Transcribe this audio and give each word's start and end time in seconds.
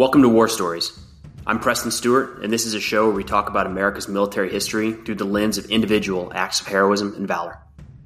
Welcome 0.00 0.22
to 0.22 0.30
War 0.30 0.48
Stories. 0.48 0.98
I'm 1.46 1.60
Preston 1.60 1.90
Stewart, 1.90 2.42
and 2.42 2.50
this 2.50 2.64
is 2.64 2.72
a 2.72 2.80
show 2.80 3.04
where 3.04 3.14
we 3.14 3.22
talk 3.22 3.50
about 3.50 3.66
America's 3.66 4.08
military 4.08 4.50
history 4.50 4.92
through 4.92 5.16
the 5.16 5.26
lens 5.26 5.58
of 5.58 5.66
individual 5.66 6.32
acts 6.34 6.58
of 6.62 6.68
heroism 6.68 7.12
and 7.16 7.28
valor. 7.28 7.58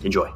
Enjoy. 0.03 0.27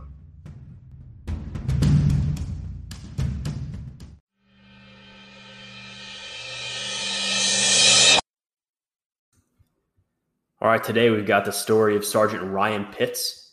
All 10.61 10.69
right, 10.69 10.85
today 10.85 11.11
we've 11.11 11.27
got 11.27 11.45
the 11.45 11.51
story 11.51 11.97
of 11.97 12.05
Sergeant 12.05 12.45
Ryan 12.45 12.85
Pitts 12.85 13.53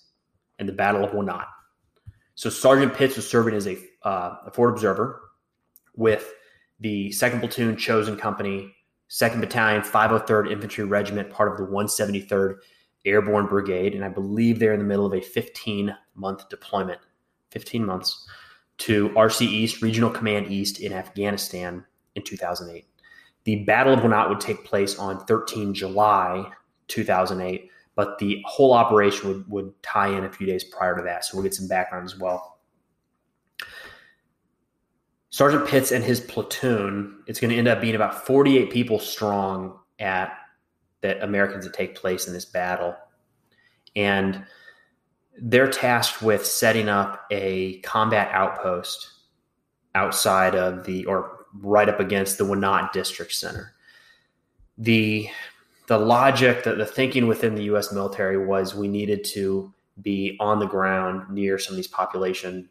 and 0.59 0.69
the 0.69 0.73
Battle 0.73 1.03
of 1.03 1.09
Wanat. 1.09 1.47
So, 2.35 2.51
Sergeant 2.51 2.93
Pitts 2.93 3.15
was 3.15 3.27
serving 3.27 3.55
as 3.55 3.65
a, 3.65 3.79
uh, 4.03 4.35
a 4.45 4.61
observer 4.61 5.23
with 5.95 6.31
the 6.79 7.09
2nd 7.09 7.39
Platoon 7.39 7.77
Chosen 7.77 8.17
Company, 8.17 8.73
2nd 9.09 9.39
Battalion, 9.39 9.81
503rd 9.81 10.51
Infantry 10.51 10.83
Regiment, 10.83 11.29
part 11.29 11.51
of 11.51 11.57
the 11.57 11.71
173rd 11.71 12.57
Airborne 13.05 13.47
Brigade. 13.47 13.95
And 13.95 14.03
I 14.03 14.09
believe 14.09 14.59
they're 14.59 14.73
in 14.73 14.79
the 14.79 14.85
middle 14.85 15.05
of 15.05 15.13
a 15.13 15.21
15 15.21 15.95
month 16.15 16.49
deployment, 16.49 16.99
15 17.51 17.85
months, 17.85 18.27
to 18.79 19.09
RC 19.09 19.41
East, 19.41 19.81
Regional 19.81 20.09
Command 20.09 20.51
East 20.51 20.79
in 20.79 20.91
Afghanistan 20.91 21.85
in 22.15 22.23
2008. 22.23 22.85
The 23.45 23.63
Battle 23.63 23.93
of 23.93 23.99
Wanat 23.99 24.29
would 24.29 24.39
take 24.39 24.65
place 24.65 24.97
on 24.97 25.23
13 25.25 25.73
July 25.73 26.51
2008, 26.87 27.69
but 27.95 28.17
the 28.17 28.41
whole 28.45 28.73
operation 28.73 29.29
would, 29.29 29.49
would 29.49 29.83
tie 29.83 30.09
in 30.09 30.25
a 30.25 30.31
few 30.31 30.47
days 30.47 30.63
prior 30.63 30.95
to 30.97 31.03
that. 31.03 31.23
So 31.23 31.37
we'll 31.37 31.43
get 31.43 31.53
some 31.53 31.67
background 31.67 32.05
as 32.05 32.17
well. 32.17 32.54
Sergeant 35.35 35.67
Pitts 35.67 35.91
and 35.91 36.01
his 36.01 36.21
platoon, 36.21 37.21
it's 37.27 37.41
going 37.41 37.51
to 37.51 37.57
end 37.57 37.67
up 37.67 37.81
being 37.81 37.93
about 37.93 38.25
48 38.25 38.71
people 38.71 38.99
strong 38.99 39.77
at 39.99 40.31
that 41.01 41.21
Americans 41.21 41.65
that 41.65 41.73
take 41.73 41.93
place 41.93 42.25
in 42.25 42.31
this 42.31 42.45
battle. 42.45 42.95
And 43.97 44.45
they're 45.37 45.69
tasked 45.69 46.21
with 46.21 46.45
setting 46.45 46.87
up 46.87 47.25
a 47.31 47.81
combat 47.81 48.29
outpost 48.31 49.11
outside 49.93 50.55
of 50.55 50.85
the 50.85 51.03
or 51.05 51.45
right 51.59 51.89
up 51.89 51.99
against 51.99 52.37
the 52.37 52.45
Wanat 52.45 52.93
District 52.93 53.33
Center. 53.33 53.73
The 54.77 55.27
the 55.87 55.97
logic, 55.97 56.63
that 56.63 56.77
the 56.77 56.85
thinking 56.85 57.27
within 57.27 57.55
the 57.55 57.63
US 57.63 57.91
military 57.91 58.37
was 58.37 58.73
we 58.73 58.87
needed 58.87 59.25
to 59.33 59.73
be 60.01 60.37
on 60.39 60.59
the 60.59 60.65
ground 60.65 61.29
near 61.29 61.59
some 61.59 61.73
of 61.73 61.75
these 61.75 61.89
population 61.89 62.69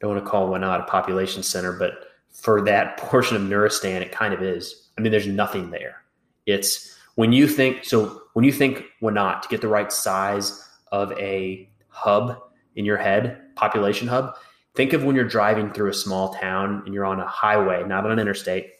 don't 0.00 0.14
want 0.14 0.24
to 0.24 0.30
call 0.30 0.48
Wanat 0.48 0.82
a 0.82 0.84
population 0.84 1.42
center, 1.42 1.72
but 1.72 1.92
for 2.32 2.60
that 2.62 2.96
portion 2.98 3.36
of 3.36 3.42
Nuristan, 3.42 4.00
it 4.00 4.12
kind 4.12 4.34
of 4.34 4.42
is. 4.42 4.88
I 4.96 5.00
mean, 5.00 5.12
there's 5.12 5.26
nothing 5.26 5.70
there. 5.70 6.02
It's 6.46 6.96
when 7.14 7.32
you 7.32 7.46
think 7.46 7.84
so 7.84 8.22
when 8.34 8.44
you 8.44 8.52
think 8.52 8.84
Wanat 9.00 9.42
to 9.42 9.48
get 9.48 9.60
the 9.60 9.68
right 9.68 9.92
size 9.92 10.68
of 10.92 11.12
a 11.12 11.68
hub 11.88 12.38
in 12.76 12.84
your 12.84 12.96
head, 12.96 13.54
population 13.56 14.08
hub. 14.08 14.34
Think 14.74 14.92
of 14.92 15.04
when 15.04 15.14
you're 15.14 15.24
driving 15.24 15.72
through 15.72 15.90
a 15.90 15.94
small 15.94 16.34
town 16.34 16.82
and 16.84 16.92
you're 16.92 17.04
on 17.04 17.20
a 17.20 17.26
highway, 17.26 17.84
not 17.86 18.04
on 18.04 18.10
an 18.10 18.18
interstate, 18.18 18.72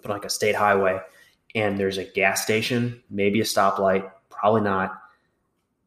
but 0.00 0.10
like 0.10 0.24
a 0.24 0.30
state 0.30 0.54
highway, 0.54 1.00
and 1.56 1.78
there's 1.78 1.98
a 1.98 2.04
gas 2.04 2.42
station, 2.42 3.02
maybe 3.10 3.40
a 3.40 3.44
stoplight, 3.44 4.08
probably 4.30 4.60
not, 4.60 4.92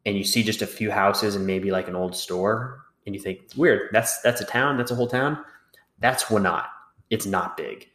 and 0.05 0.17
you 0.17 0.25
see 0.25 0.43
just 0.43 0.61
a 0.61 0.67
few 0.67 0.91
houses 0.91 1.35
and 1.35 1.47
maybe 1.47 1.71
like 1.71 1.87
an 1.87 1.95
old 1.95 2.15
store 2.15 2.81
and 3.07 3.15
you 3.15 3.21
think 3.21 3.39
weird 3.55 3.89
that's 3.91 4.21
that's 4.21 4.41
a 4.41 4.45
town 4.45 4.77
that's 4.77 4.91
a 4.91 4.95
whole 4.95 5.07
town 5.07 5.43
that's 5.99 6.25
Wanat 6.25 6.67
it's 7.09 7.25
not 7.25 7.57
big. 7.57 7.87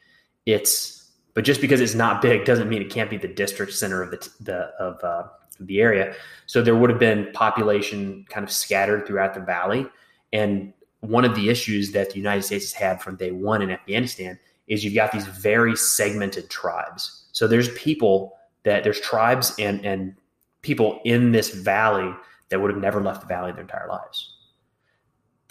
It's 0.47 1.11
but 1.35 1.45
just 1.45 1.61
because 1.61 1.81
it's 1.81 1.95
not 1.95 2.21
big 2.21 2.45
doesn't 2.45 2.69
mean 2.69 2.83
it 2.83 2.91
can't 2.91 3.09
be 3.09 3.17
the 3.17 3.29
district 3.29 3.73
center 3.73 4.03
of 4.03 4.11
the 4.11 4.29
the 4.41 4.59
of 4.79 5.03
uh, 5.03 5.29
the 5.61 5.81
area. 5.81 6.15
So 6.47 6.63
there 6.63 6.77
would 6.77 6.91
have 6.91 6.99
been 6.99 7.31
population 7.33 8.27
kind 8.29 8.45
of 8.45 8.51
scattered 8.51 9.07
throughout 9.07 9.35
the 9.35 9.41
valley. 9.41 9.87
And 10.33 10.73
one 11.01 11.25
of 11.25 11.35
the 11.35 11.49
issues 11.49 11.93
that 11.93 12.11
the 12.11 12.17
united 12.17 12.43
states 12.43 12.73
has 12.73 12.73
had 12.73 13.03
from 13.03 13.17
day 13.17 13.33
one 13.33 13.61
in 13.61 13.71
afghanistan 13.71 14.39
is 14.69 14.85
you've 14.85 14.95
got 14.95 15.11
these 15.11 15.27
very 15.27 15.77
segmented 15.77 16.49
tribes. 16.49 17.25
So 17.33 17.49
there's 17.49 17.69
people 17.71 18.37
that 18.63 18.85
there's 18.85 19.01
tribes 19.01 19.55
and 19.59 19.85
and 19.85 20.15
people 20.63 21.01
in 21.05 21.33
this 21.33 21.51
valley 21.51 22.15
that 22.49 22.61
would 22.61 22.71
have 22.71 22.81
never 22.81 23.03
left 23.03 23.23
the 23.23 23.27
valley 23.27 23.51
their 23.53 23.63
entire 23.63 23.89
lives 23.89 24.32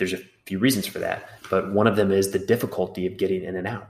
there's 0.02 0.14
a 0.14 0.26
few 0.48 0.58
reasons 0.58 0.88
for 0.88 0.98
that, 0.98 1.30
but 1.52 1.72
one 1.72 1.86
of 1.86 1.96
them 1.96 2.12
is 2.12 2.32
the 2.32 2.40
difficulty 2.40 3.06
of 3.06 3.18
getting 3.18 3.44
in 3.44 3.56
and 3.56 3.68
out. 3.68 3.88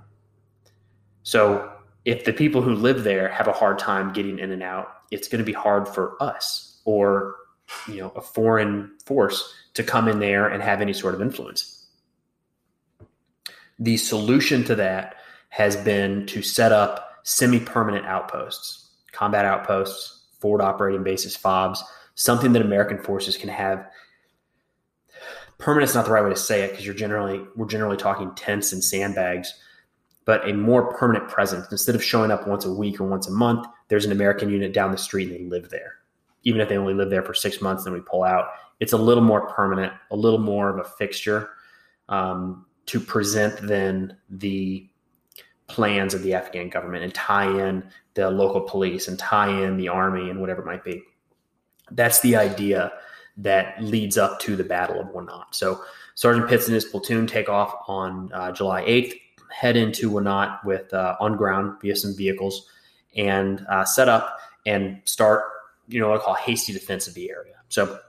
So 1.23 1.71
if 2.03 2.25
the 2.25 2.33
people 2.33 2.61
who 2.61 2.75
live 2.75 3.05
there 3.05 3.29
have 3.29 3.47
a 3.47 3.53
hard 3.53 3.79
time 3.79 4.11
getting 4.11 4.37
in 4.37 4.51
and 4.51 4.61
out, 4.61 4.89
it's 5.09 5.29
going 5.29 5.39
to 5.39 5.45
be 5.45 5.53
hard 5.53 5.87
for 5.87 6.21
us 6.21 6.81
or 6.83 7.37
you 7.87 8.01
know 8.01 8.11
a 8.17 8.21
foreign 8.21 8.91
force 9.05 9.53
to 9.75 9.83
come 9.83 10.09
in 10.09 10.19
there 10.19 10.49
and 10.49 10.61
have 10.61 10.81
any 10.81 10.91
sort 10.91 11.13
of 11.15 11.21
influence. 11.21 11.87
The 13.79 13.95
solution 13.95 14.65
to 14.65 14.75
that 14.75 15.15
has 15.47 15.77
been 15.77 16.25
to 16.25 16.41
set 16.41 16.73
up 16.73 17.19
semi-permanent 17.23 18.05
outposts, 18.05 18.89
combat 19.13 19.45
outposts, 19.45 20.25
forward 20.39 20.61
operating 20.61 21.03
bases, 21.03 21.37
FOBs, 21.37 21.81
something 22.15 22.51
that 22.51 22.61
American 22.61 22.97
forces 22.97 23.37
can 23.37 23.49
have 23.49 23.87
permanent's 25.61 25.93
not 25.93 26.05
the 26.05 26.11
right 26.11 26.23
way 26.23 26.29
to 26.29 26.35
say 26.35 26.63
it 26.63 26.71
because 26.71 26.85
you're 26.85 26.95
generally 26.95 27.45
we're 27.55 27.67
generally 27.67 27.95
talking 27.95 28.33
tents 28.35 28.73
and 28.73 28.83
sandbags 28.83 29.53
but 30.23 30.47
a 30.47 30.53
more 30.53 30.93
permanent 30.93 31.27
presence. 31.29 31.65
Instead 31.71 31.95
of 31.95 32.03
showing 32.03 32.29
up 32.29 32.47
once 32.47 32.63
a 32.63 32.71
week 32.71 32.99
or 32.99 33.05
once 33.05 33.27
a 33.27 33.31
month 33.31 33.65
there's 33.87 34.05
an 34.05 34.11
american 34.11 34.49
unit 34.49 34.73
down 34.73 34.91
the 34.91 34.97
street 34.97 35.29
and 35.29 35.35
they 35.35 35.43
live 35.43 35.69
there. 35.69 35.93
Even 36.43 36.59
if 36.59 36.67
they 36.67 36.77
only 36.77 36.95
live 36.95 37.09
there 37.09 37.23
for 37.23 37.33
six 37.33 37.61
months 37.61 37.83
then 37.83 37.93
we 37.93 38.01
pull 38.01 38.23
out. 38.23 38.47
It's 38.79 38.93
a 38.93 38.97
little 38.97 39.23
more 39.23 39.47
permanent 39.47 39.93
a 40.09 40.15
little 40.15 40.39
more 40.39 40.69
of 40.69 40.79
a 40.79 40.83
fixture 40.83 41.51
um, 42.09 42.65
to 42.87 42.99
present 42.99 43.55
then 43.61 44.17
the 44.29 44.87
plans 45.67 46.13
of 46.13 46.23
the 46.23 46.33
afghan 46.33 46.69
government 46.69 47.03
and 47.03 47.13
tie 47.13 47.47
in 47.47 47.83
the 48.15 48.29
local 48.29 48.61
police 48.61 49.07
and 49.07 49.17
tie 49.17 49.49
in 49.63 49.77
the 49.77 49.87
army 49.87 50.29
and 50.29 50.41
whatever 50.41 50.61
it 50.61 50.65
might 50.65 50.83
be. 50.83 51.03
That's 51.91 52.19
the 52.21 52.35
idea 52.35 52.91
that 53.37 53.81
leads 53.81 54.17
up 54.17 54.39
to 54.41 54.55
the 54.55 54.63
Battle 54.63 54.99
of 54.99 55.07
Wanat. 55.07 55.45
So 55.51 55.81
Sergeant 56.15 56.47
Pitts 56.49 56.67
and 56.67 56.75
his 56.75 56.85
platoon 56.85 57.27
take 57.27 57.49
off 57.49 57.73
on 57.87 58.31
uh, 58.33 58.51
July 58.51 58.83
8th, 58.83 59.13
head 59.51 59.75
into 59.75 60.11
Wanat 60.11 60.63
with 60.65 60.93
uh, 60.93 61.15
on 61.19 61.37
ground 61.37 61.79
via 61.81 61.95
some 61.95 62.15
vehicles, 62.15 62.69
and 63.15 63.65
uh, 63.69 63.85
set 63.85 64.09
up 64.09 64.39
and 64.65 65.01
start, 65.05 65.43
you 65.87 65.99
know, 65.99 66.09
what 66.09 66.21
I 66.21 66.23
call 66.23 66.35
hasty 66.35 66.73
defense 66.73 67.07
of 67.07 67.13
the 67.13 67.29
area. 67.29 67.55
So 67.69 67.99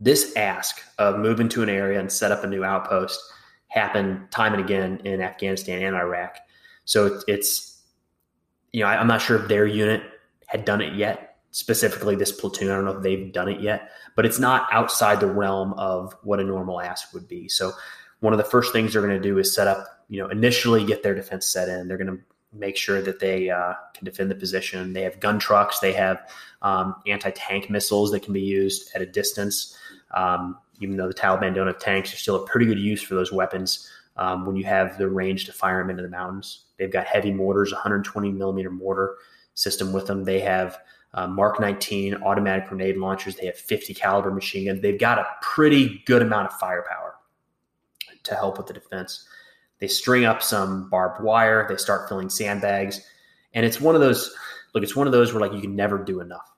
this 0.00 0.36
ask 0.36 0.80
of 0.98 1.18
moving 1.18 1.48
to 1.50 1.62
an 1.62 1.68
area 1.68 1.98
and 1.98 2.10
set 2.10 2.30
up 2.30 2.44
a 2.44 2.46
new 2.46 2.64
outpost 2.64 3.20
happened 3.68 4.30
time 4.30 4.54
and 4.54 4.62
again 4.62 5.00
in 5.04 5.20
Afghanistan 5.20 5.82
and 5.82 5.96
Iraq. 5.96 6.36
So 6.84 7.20
it's, 7.26 7.82
you 8.72 8.80
know, 8.80 8.86
I, 8.86 8.98
I'm 8.98 9.06
not 9.06 9.20
sure 9.20 9.40
if 9.40 9.48
their 9.48 9.66
unit 9.66 10.02
had 10.46 10.64
done 10.64 10.80
it 10.80 10.94
yet 10.94 11.27
specifically 11.50 12.14
this 12.14 12.32
platoon. 12.32 12.70
I 12.70 12.74
don't 12.74 12.84
know 12.84 12.96
if 12.96 13.02
they've 13.02 13.32
done 13.32 13.48
it 13.48 13.60
yet, 13.60 13.90
but 14.14 14.26
it's 14.26 14.38
not 14.38 14.68
outside 14.72 15.20
the 15.20 15.26
realm 15.26 15.72
of 15.74 16.14
what 16.22 16.40
a 16.40 16.44
normal 16.44 16.80
ask 16.80 17.12
would 17.14 17.28
be. 17.28 17.48
So 17.48 17.72
one 18.20 18.32
of 18.32 18.38
the 18.38 18.44
first 18.44 18.72
things 18.72 18.92
they're 18.92 19.02
going 19.02 19.14
to 19.14 19.28
do 19.28 19.38
is 19.38 19.54
set 19.54 19.66
up, 19.66 20.04
you 20.08 20.20
know, 20.20 20.28
initially 20.28 20.84
get 20.84 21.02
their 21.02 21.14
defense 21.14 21.46
set 21.46 21.68
in. 21.68 21.88
They're 21.88 21.98
going 21.98 22.16
to 22.16 22.22
make 22.52 22.76
sure 22.76 23.02
that 23.02 23.20
they 23.20 23.50
uh, 23.50 23.74
can 23.94 24.04
defend 24.04 24.30
the 24.30 24.34
position. 24.34 24.92
They 24.92 25.02
have 25.02 25.20
gun 25.20 25.38
trucks. 25.38 25.78
They 25.78 25.92
have 25.92 26.28
um, 26.62 26.96
anti-tank 27.06 27.70
missiles 27.70 28.10
that 28.12 28.22
can 28.22 28.32
be 28.32 28.40
used 28.40 28.90
at 28.94 29.02
a 29.02 29.06
distance. 29.06 29.76
Um, 30.14 30.58
even 30.80 30.96
though 30.96 31.08
the 31.08 31.14
Taliban 31.14 31.54
don't 31.54 31.66
have 31.66 31.78
tanks, 31.78 32.10
there's 32.10 32.20
still 32.20 32.36
a 32.36 32.46
pretty 32.46 32.66
good 32.66 32.78
use 32.78 33.02
for 33.02 33.14
those 33.14 33.32
weapons 33.32 33.88
um, 34.16 34.46
when 34.46 34.56
you 34.56 34.64
have 34.64 34.98
the 34.98 35.08
range 35.08 35.44
to 35.46 35.52
fire 35.52 35.78
them 35.78 35.90
into 35.90 36.02
the 36.02 36.08
mountains. 36.08 36.64
They've 36.78 36.90
got 36.90 37.06
heavy 37.06 37.32
mortars, 37.32 37.72
120 37.72 38.30
millimeter 38.32 38.70
mortar 38.70 39.16
system 39.54 39.92
with 39.92 40.06
them. 40.06 40.24
They 40.24 40.40
have 40.40 40.78
uh, 41.14 41.26
Mark 41.26 41.60
19 41.60 42.22
automatic 42.22 42.68
grenade 42.68 42.96
launchers. 42.96 43.36
They 43.36 43.46
have 43.46 43.56
50 43.56 43.94
caliber 43.94 44.30
machine 44.30 44.66
guns. 44.66 44.80
They've 44.80 44.98
got 44.98 45.18
a 45.18 45.26
pretty 45.40 46.02
good 46.06 46.22
amount 46.22 46.48
of 46.48 46.58
firepower 46.58 47.14
to 48.24 48.34
help 48.34 48.58
with 48.58 48.66
the 48.66 48.74
defense. 48.74 49.26
They 49.78 49.88
string 49.88 50.24
up 50.24 50.42
some 50.42 50.90
barbed 50.90 51.22
wire. 51.22 51.66
They 51.68 51.76
start 51.76 52.08
filling 52.08 52.28
sandbags, 52.28 53.00
and 53.54 53.64
it's 53.64 53.80
one 53.80 53.94
of 53.94 54.00
those. 54.00 54.34
Look, 54.74 54.82
it's 54.82 54.96
one 54.96 55.06
of 55.06 55.12
those 55.12 55.32
where 55.32 55.40
like 55.40 55.52
you 55.52 55.60
can 55.60 55.74
never 55.74 55.98
do 55.98 56.20
enough. 56.20 56.50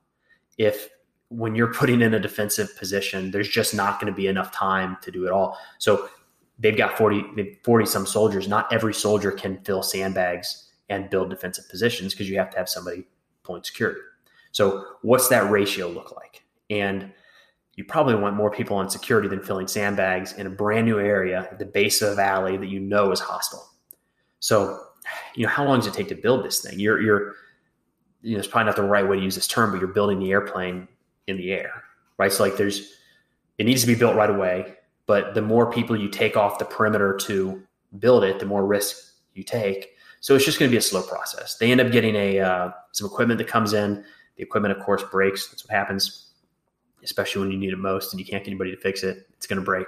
If 0.59 0.89
when 1.29 1.55
you're 1.55 1.73
putting 1.73 2.03
in 2.03 2.15
a 2.15 2.21
defensive 2.21 2.77
position, 2.77 3.31
there's 3.31 3.49
just 3.49 3.73
not 3.73 4.01
going 4.01 4.13
to 4.13 4.17
be 4.17 4.27
enough 4.27 4.51
time 4.53 4.97
to 5.03 5.13
do 5.13 5.27
it 5.27 5.33
all. 5.33 5.57
So 5.79 6.09
they've 6.59 6.77
got 6.77 6.99
40, 6.99 7.61
40 7.63 7.87
some 7.87 8.05
soldiers. 8.05 8.49
Not 8.49 8.71
every 8.73 8.93
soldier 8.93 9.31
can 9.31 9.63
fill 9.63 9.83
sandbags 9.83 10.71
and 10.89 11.09
build 11.09 11.31
defensive 11.31 11.69
positions 11.69 12.15
because 12.15 12.29
you 12.29 12.37
have 12.37 12.51
to 12.51 12.59
have 12.59 12.69
somebody 12.69 13.05
point 13.45 13.65
security. 13.65 14.01
So, 14.53 14.85
what's 15.03 15.29
that 15.29 15.51
ratio 15.51 15.89
look 15.89 16.15
like? 16.17 16.43
And 16.69 17.13
you 17.77 17.85
probably 17.85 18.15
want 18.15 18.37
more 18.37 18.51
people 18.51 18.77
on 18.77 18.91
security 18.91 19.29
than 19.29 19.43
filling 19.43 19.67
sandbags 19.67 20.35
in 20.35 20.47
a 20.47 20.51
brand 20.51 20.87
new 20.87 20.99
area 20.99 21.49
at 21.51 21.59
the 21.59 21.65
base 21.65 22.03
of 22.03 22.13
a 22.13 22.15
valley 22.15 22.57
that 22.57 22.69
you 22.69 22.81
know 22.81 23.11
is 23.13 23.21
hostile. 23.21 23.71
So, 24.41 24.81
you 25.35 25.47
know, 25.47 25.53
how 25.53 25.65
long 25.65 25.79
does 25.79 25.87
it 25.87 25.95
take 25.95 26.09
to 26.09 26.15
build 26.15 26.45
this 26.45 26.61
thing? 26.61 26.79
You're, 26.79 27.01
you're, 27.01 27.35
you 28.23 28.35
know, 28.35 28.39
it's 28.39 28.49
probably 28.49 28.67
not 28.67 28.77
the 28.77 28.83
right 28.83 29.09
way 29.09 29.17
to 29.17 29.23
use 29.23 29.35
this 29.35 29.47
term, 29.47 29.71
but 29.71 29.81
you're 29.81 29.89
building 29.89 30.19
the 30.19 30.31
airplane 30.31 30.89
in 31.27 31.37
the 31.37 31.53
air, 31.53 31.85
right? 32.19 32.33
So 32.33 32.43
like 32.43 32.57
there's, 32.57 32.97
it 33.59 33.65
needs 33.65 33.81
to 33.83 33.87
be 33.87 33.95
built 33.95 34.17
right 34.17 34.31
away, 34.31 34.75
but 35.07 35.35
the 35.35 35.43
more 35.43 35.71
people 35.71 35.99
you 35.99 36.09
take 36.09 36.37
off 36.37 36.59
the 36.59 36.65
perimeter 36.65 37.17
to 37.23 37.63
build 37.99 38.25
it, 38.25 38.39
the 38.39 38.47
more 38.47 38.67
risk 38.67 38.97
you 39.35 39.43
take. 39.43 39.91
So 40.21 40.35
it's 40.35 40.45
just 40.45 40.59
going 40.59 40.71
to 40.71 40.73
be 40.73 40.79
a 40.79 40.83
slow 40.83 41.03
process. 41.03 41.57
They 41.57 41.71
end 41.71 41.81
up 41.81 41.91
getting 41.91 42.15
a 42.15 42.41
uh, 42.41 42.71
some 42.93 43.07
equipment 43.07 43.39
that 43.39 43.49
comes 43.49 43.73
in. 43.73 44.05
The 44.37 44.43
equipment, 44.43 44.77
of 44.77 44.85
course, 44.85 45.03
breaks. 45.11 45.49
That's 45.49 45.65
what 45.65 45.75
happens, 45.75 46.29
especially 47.03 47.43
when 47.43 47.51
you 47.51 47.59
need 47.59 47.73
it 47.73 47.79
most 47.79 48.13
and 48.13 48.21
you 48.21 48.27
can't 48.27 48.45
get 48.45 48.51
anybody 48.51 48.71
to 48.71 48.81
fix 48.81 49.03
it. 49.03 49.29
It's 49.37 49.47
going 49.47 49.61
to 49.61 49.65
break. 49.65 49.87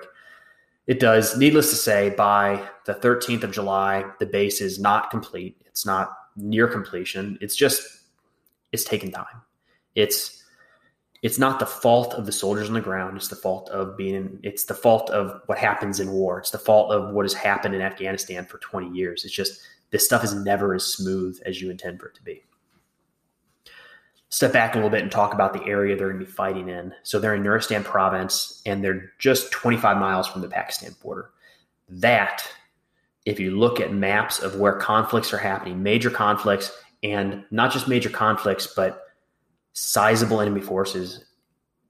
It 0.86 0.98
does. 0.98 1.36
Needless 1.36 1.70
to 1.70 1.76
say, 1.76 2.10
by 2.10 2.66
the 2.86 2.94
13th 2.94 3.44
of 3.44 3.52
July, 3.52 4.04
the 4.18 4.26
base 4.26 4.60
is 4.60 4.80
not 4.80 5.10
complete. 5.10 5.56
It's 5.66 5.86
not 5.86 6.10
near 6.36 6.66
completion. 6.66 7.38
It's 7.40 7.56
just 7.56 8.02
it's 8.72 8.84
taking 8.84 9.12
time. 9.12 9.42
It's 9.94 10.42
it's 11.22 11.38
not 11.38 11.60
the 11.60 11.66
fault 11.66 12.14
of 12.14 12.26
the 12.26 12.32
soldiers 12.32 12.66
on 12.66 12.74
the 12.74 12.80
ground. 12.80 13.16
It's 13.16 13.28
the 13.28 13.36
fault 13.36 13.68
of 13.70 13.96
being. 13.96 14.40
It's 14.42 14.64
the 14.64 14.74
fault 14.74 15.08
of 15.10 15.40
what 15.46 15.56
happens 15.56 16.00
in 16.00 16.10
war. 16.10 16.40
It's 16.40 16.50
the 16.50 16.58
fault 16.58 16.90
of 16.90 17.14
what 17.14 17.24
has 17.24 17.34
happened 17.34 17.76
in 17.76 17.80
Afghanistan 17.80 18.44
for 18.44 18.58
20 18.58 18.90
years. 18.90 19.24
It's 19.24 19.32
just 19.32 19.62
this 19.90 20.04
stuff 20.04 20.24
is 20.24 20.34
never 20.34 20.74
as 20.74 20.84
smooth 20.84 21.40
as 21.46 21.60
you 21.60 21.70
intend 21.70 22.00
for 22.00 22.08
it 22.08 22.14
to 22.16 22.22
be. 22.22 22.42
Step 24.32 24.50
back 24.50 24.72
a 24.72 24.78
little 24.78 24.88
bit 24.88 25.02
and 25.02 25.12
talk 25.12 25.34
about 25.34 25.52
the 25.52 25.62
area 25.66 25.94
they're 25.94 26.08
going 26.08 26.18
to 26.18 26.24
be 26.24 26.32
fighting 26.32 26.70
in. 26.70 26.94
So 27.02 27.20
they're 27.20 27.34
in 27.34 27.42
Nuristan 27.42 27.84
province 27.84 28.62
and 28.64 28.82
they're 28.82 29.12
just 29.18 29.52
25 29.52 29.98
miles 29.98 30.26
from 30.26 30.40
the 30.40 30.48
Pakistan 30.48 30.96
border. 31.02 31.32
That, 31.90 32.42
if 33.26 33.38
you 33.38 33.50
look 33.50 33.78
at 33.78 33.92
maps 33.92 34.38
of 34.38 34.56
where 34.56 34.72
conflicts 34.72 35.34
are 35.34 35.38
happening, 35.38 35.82
major 35.82 36.08
conflicts, 36.08 36.72
and 37.02 37.44
not 37.50 37.72
just 37.72 37.88
major 37.88 38.08
conflicts, 38.08 38.66
but 38.66 39.02
sizable 39.74 40.40
enemy 40.40 40.62
forces 40.62 41.26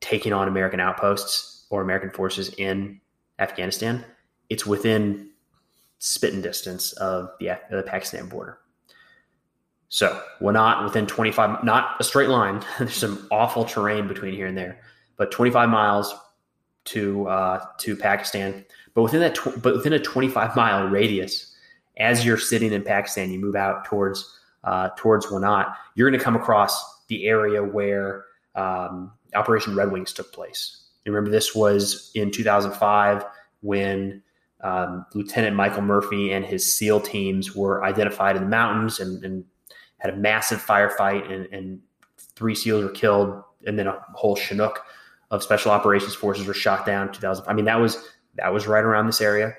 taking 0.01 0.33
on 0.33 0.49
American 0.49 0.81
outposts 0.81 1.69
or 1.71 1.81
American 1.81 2.11
forces 2.11 2.49
in 2.59 3.01
Afghanistan, 3.39 4.05
it's 4.51 4.67
within 4.67 5.31
spitting 6.01 6.43
distance 6.43 6.93
of 6.95 7.31
the, 7.39 7.57
the 7.71 7.85
Pakistan 7.85 8.29
border. 8.29 8.59
So 9.93 10.19
we're 10.41 10.53
not 10.53 10.85
within 10.85 11.07
25, 11.07 11.65
not 11.65 11.97
a 12.01 12.05
straight 12.05 12.31
line. 12.31 12.65
There's 12.79 12.95
some 12.95 13.27
awful 13.31 13.67
terrain 13.67 14.09
between 14.09 14.33
here 14.33 14.47
and 14.47 14.57
there, 14.57 14.81
but 15.19 15.31
25 15.31 15.69
miles 15.69 16.15
to 16.87 17.29
uh, 17.29 17.63
to 17.81 17.95
Pakistan. 17.95 18.65
But 18.95 19.03
within 19.03 19.21
that, 19.21 19.35
tw- 19.35 19.61
but 19.61 19.75
within 19.77 19.93
a 19.93 19.99
25 19.99 20.57
mile 20.57 20.89
radius, 20.89 21.55
as 21.99 22.25
you're 22.25 22.39
sitting 22.39 22.73
in 22.73 22.83
Pakistan, 22.83 23.31
you 23.31 23.39
move 23.39 23.55
out 23.55 23.85
towards 23.85 24.35
uh, 24.65 24.89
towards 24.97 25.27
Wanat, 25.27 25.75
you're 25.95 26.09
going 26.09 26.19
to 26.19 26.25
come 26.25 26.37
across 26.37 27.05
the 27.09 27.27
area 27.27 27.63
where 27.63 28.25
um, 28.55 29.13
Operation 29.35 29.77
Red 29.77 29.93
Wings 29.93 30.15
took 30.15 30.33
place. 30.33 30.85
You 31.05 31.13
remember 31.13 31.31
this 31.31 31.55
was 31.55 32.11
in 32.15 32.31
2005 32.31 33.27
when 33.61 34.23
um, 34.63 35.05
Lieutenant 35.13 35.55
Michael 35.55 35.83
Murphy 35.83 36.33
and 36.33 36.47
his 36.47 36.75
SEAL 36.75 37.03
teams 37.03 37.55
were 37.55 37.85
identified 37.85 38.37
in 38.37 38.45
the 38.45 38.49
mountains 38.49 38.99
and, 38.99 39.23
and 39.23 39.45
had 40.03 40.15
a 40.15 40.17
massive 40.17 40.65
firefight, 40.65 41.31
and, 41.33 41.47
and, 41.53 41.81
three 42.35 42.55
SEALs 42.55 42.83
were 42.83 42.91
killed, 42.91 43.43
and 43.67 43.79
then 43.79 43.87
a 43.87 43.99
whole 44.15 44.37
Chinook 44.37 44.81
of 45.31 45.43
Special 45.43 45.71
Operations 45.71 46.15
Forces 46.15 46.47
were 46.47 46.55
shot 46.55 46.87
down. 46.87 47.13
2000. 47.13 47.45
I 47.47 47.53
mean, 47.53 47.67
that 47.67 47.79
was 47.79 48.09
that 48.37 48.53
was 48.53 48.67
right 48.67 48.85
around 48.85 49.07
this 49.07 49.21
area. 49.21 49.55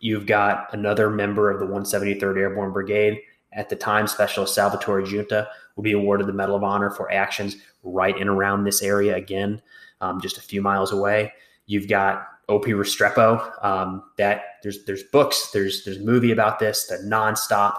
You've 0.00 0.26
got 0.26 0.72
another 0.72 1.08
member 1.10 1.50
of 1.50 1.60
the 1.60 1.66
173rd 1.66 2.38
Airborne 2.38 2.72
Brigade 2.72 3.20
at 3.56 3.70
the 3.70 3.76
time, 3.76 4.06
Specialist 4.06 4.54
Salvatore 4.54 5.02
Giunta 5.02 5.48
will 5.74 5.82
be 5.82 5.92
awarded 5.92 6.26
the 6.26 6.32
Medal 6.32 6.56
of 6.56 6.62
Honor 6.62 6.90
for 6.90 7.10
actions 7.10 7.56
right 7.82 8.16
in 8.16 8.28
around 8.28 8.64
this 8.64 8.82
area 8.82 9.16
again, 9.16 9.60
um, 10.00 10.20
just 10.20 10.36
a 10.36 10.42
few 10.42 10.60
miles 10.60 10.92
away. 10.92 11.32
You've 11.66 11.88
got 11.88 12.28
OP 12.48 12.66
Restrepo. 12.66 13.64
Um, 13.64 14.04
that 14.18 14.42
there's 14.62 14.84
there's 14.84 15.02
books, 15.04 15.50
there's 15.52 15.84
there's 15.84 15.96
a 15.96 16.04
movie 16.04 16.32
about 16.32 16.58
this. 16.58 16.86
The 16.86 16.96
nonstop 16.98 17.78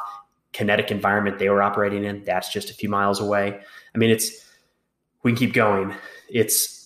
kinetic 0.54 0.92
environment 0.92 1.40
they 1.40 1.50
were 1.50 1.62
operating 1.62 2.04
in. 2.04 2.24
That's 2.24 2.52
just 2.52 2.70
a 2.70 2.74
few 2.74 2.90
miles 2.90 3.20
away. 3.20 3.60
I 3.94 3.98
mean, 3.98 4.10
it's 4.10 4.46
we 5.24 5.32
can 5.32 5.38
keep 5.38 5.54
going. 5.54 5.94
It's 6.30 6.78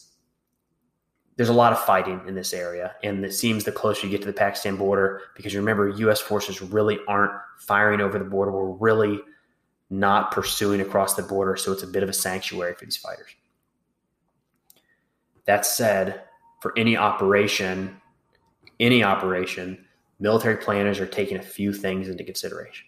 there's 1.38 1.50
a 1.50 1.54
lot 1.54 1.72
of 1.72 1.80
fighting 1.80 2.22
in 2.28 2.36
this 2.36 2.54
area, 2.54 2.96
and 3.04 3.24
it 3.26 3.34
seems 3.34 3.64
the 3.64 3.72
closer 3.72 4.06
you 4.06 4.12
get 4.12 4.22
to 4.22 4.28
the 4.28 4.34
Pakistan 4.34 4.76
border, 4.76 5.22
because 5.36 5.56
remember 5.56 5.90
U.S. 5.90 6.20
forces 6.20 6.62
really 6.62 7.00
aren't 7.08 7.32
firing 7.60 8.02
over 8.02 8.20
the 8.20 8.26
border. 8.26 8.52
We're 8.52 8.72
really 8.72 9.22
not 9.90 10.32
pursuing 10.32 10.82
across 10.82 11.16
the 11.16 11.24
border, 11.24 11.56
so 11.56 11.72
it's 11.72 11.84
a 11.84 11.88
bit 11.88 12.04
of 12.04 12.10
a 12.10 12.14
sanctuary 12.14 12.74
for 12.76 12.86
these 12.86 12.98
fighters. 12.98 13.30
That 15.46 15.66
said, 15.66 16.22
for 16.62 16.78
any 16.78 16.96
operation, 16.96 18.00
any 18.80 19.04
operation, 19.04 19.86
military 20.20 20.58
planners 20.58 21.00
are 21.00 21.08
taking 21.08 21.38
a 21.38 21.42
few 21.42 21.74
things 21.74 22.08
into 22.08 22.24
consideration. 22.24 22.86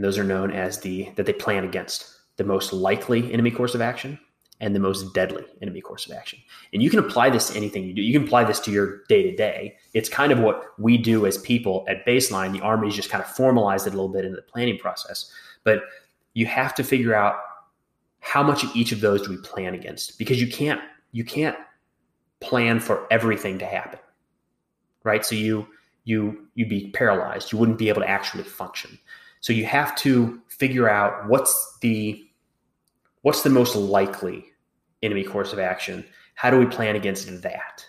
And 0.00 0.04
those 0.06 0.16
are 0.16 0.24
known 0.24 0.50
as 0.50 0.78
the 0.78 1.10
that 1.16 1.26
they 1.26 1.34
plan 1.34 1.62
against 1.62 2.10
the 2.38 2.44
most 2.44 2.72
likely 2.72 3.30
enemy 3.34 3.50
course 3.50 3.74
of 3.74 3.82
action 3.82 4.18
and 4.58 4.74
the 4.74 4.80
most 4.80 5.12
deadly 5.12 5.44
enemy 5.60 5.82
course 5.82 6.06
of 6.06 6.16
action. 6.16 6.38
And 6.72 6.82
you 6.82 6.88
can 6.88 7.00
apply 7.00 7.28
this 7.28 7.50
to 7.50 7.56
anything 7.58 7.84
you 7.84 7.92
do. 7.92 8.00
You 8.00 8.18
can 8.18 8.26
apply 8.26 8.44
this 8.44 8.60
to 8.60 8.70
your 8.70 9.02
day 9.10 9.24
to 9.24 9.36
day. 9.36 9.76
It's 9.92 10.08
kind 10.08 10.32
of 10.32 10.38
what 10.38 10.62
we 10.78 10.96
do 10.96 11.26
as 11.26 11.36
people 11.36 11.84
at 11.86 12.06
baseline. 12.06 12.54
The 12.54 12.62
Army's 12.62 12.96
just 12.96 13.10
kind 13.10 13.22
of 13.22 13.28
formalized 13.28 13.86
it 13.86 13.92
a 13.92 13.96
little 13.96 14.08
bit 14.08 14.24
into 14.24 14.36
the 14.36 14.50
planning 14.50 14.78
process. 14.78 15.30
But 15.64 15.82
you 16.32 16.46
have 16.46 16.74
to 16.76 16.82
figure 16.82 17.14
out 17.14 17.34
how 18.20 18.42
much 18.42 18.64
of 18.64 18.74
each 18.74 18.92
of 18.92 19.02
those 19.02 19.20
do 19.20 19.28
we 19.28 19.36
plan 19.36 19.74
against 19.74 20.18
because 20.18 20.40
you 20.40 20.50
can't 20.50 20.80
you 21.12 21.24
can't 21.24 21.58
plan 22.40 22.80
for 22.80 23.06
everything 23.10 23.58
to 23.58 23.66
happen 23.66 23.98
right 25.04 25.26
so 25.26 25.34
you 25.34 25.66
you 26.04 26.46
you'd 26.54 26.70
be 26.70 26.90
paralyzed 26.92 27.52
you 27.52 27.58
wouldn't 27.58 27.78
be 27.78 27.90
able 27.90 28.00
to 28.00 28.08
actually 28.08 28.44
function 28.44 28.98
so 29.40 29.52
you 29.52 29.64
have 29.66 29.96
to 29.96 30.40
figure 30.48 30.88
out 30.88 31.28
what's 31.28 31.78
the 31.80 32.22
what's 33.22 33.42
the 33.42 33.50
most 33.50 33.74
likely 33.74 34.44
enemy 35.02 35.24
course 35.24 35.52
of 35.52 35.58
action? 35.58 36.04
How 36.34 36.50
do 36.50 36.58
we 36.58 36.66
plan 36.66 36.96
against 36.96 37.26
that? 37.42 37.86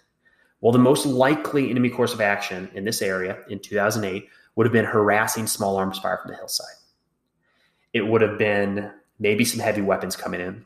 Well 0.61 0.71
the 0.71 0.79
most 0.79 1.05
likely 1.05 1.69
enemy 1.69 1.89
course 1.89 2.13
of 2.13 2.21
action 2.21 2.69
in 2.73 2.85
this 2.85 3.01
area 3.01 3.39
in 3.49 3.59
2008 3.59 4.27
would 4.55 4.65
have 4.65 4.73
been 4.73 4.85
harassing 4.85 5.47
small 5.47 5.77
arms 5.77 5.99
fire 5.99 6.19
from 6.21 6.31
the 6.31 6.37
hillside. 6.37 6.75
It 7.93 8.01
would 8.01 8.21
have 8.21 8.37
been 8.37 8.91
maybe 9.19 9.45
some 9.45 9.59
heavy 9.59 9.81
weapons 9.81 10.15
coming 10.15 10.41
in. 10.41 10.65